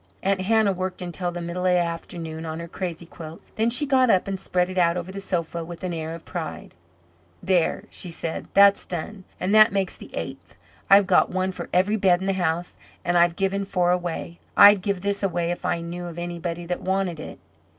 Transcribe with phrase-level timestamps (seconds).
[0.23, 3.39] Aunt Hannah worked until the middle of the afternoon on her crazy quilt.
[3.55, 6.25] Then she got up and spread it out over the sofa with an air of
[6.25, 6.73] pride.
[7.43, 10.55] "There," said she, "that's done, and that makes the eighth.
[10.89, 14.39] I've got one for every bed in the house, and I've given four away.
[14.57, 17.37] I'd give this away if I knew of anybody that wanted it."